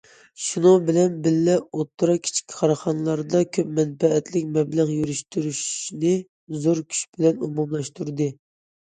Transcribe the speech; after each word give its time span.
شۇنىڭ 0.43 0.85
بىلەن 0.85 1.17
بىللە، 1.25 1.55
ئوتتۇرا، 1.79 2.13
كىچىك 2.27 2.53
كارخانىلاردا 2.61 3.41
كۆپ 3.57 3.69
مەنبەلىك 3.79 4.31
مەبلەغ 4.55 4.93
يۈرۈشتۈرۈشنى 4.93 6.15
زور 6.65 6.81
كۈچ 6.95 7.03
بىلەن 7.19 7.45
ئومۇملاشتۇردى. 7.49 8.29